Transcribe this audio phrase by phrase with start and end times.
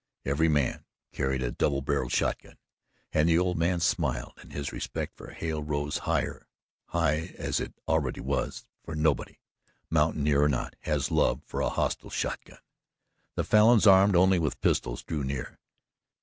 [0.25, 2.57] Every man carried a double barrelled shotgun,
[3.13, 6.47] and the old man smiled and his respect for Hale rose higher,
[6.85, 9.37] high as it already was, for nobody
[9.91, 12.57] mountaineer or not has love for a hostile shotgun.
[13.35, 15.59] The Falins, armed only with pistols, drew near.